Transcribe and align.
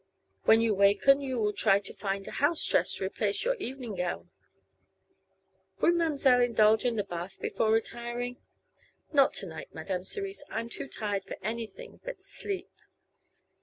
When 0.45 0.61
you 0.61 0.73
waken 0.73 1.19
we 1.19 1.35
will 1.35 1.53
try 1.53 1.79
to 1.79 1.93
find 1.93 2.27
a 2.27 2.31
house 2.31 2.65
dress 2.65 2.91
to 2.93 3.05
replace 3.05 3.45
your 3.45 3.53
evening 3.57 3.97
gown. 3.97 4.31
Will 5.79 5.93
ma'm'selle 5.93 6.41
indulge 6.41 6.85
in 6.85 6.95
the 6.95 7.03
bath 7.03 7.39
before 7.39 7.71
retiring?" 7.71 8.37
"Not 9.13 9.31
to 9.35 9.45
night, 9.45 9.75
Madame 9.75 10.03
Cerise. 10.03 10.43
I'm 10.49 10.69
too 10.69 10.87
tired 10.87 11.25
for 11.25 11.37
anything 11.43 11.99
but 12.03 12.19
sleep!" 12.19 12.71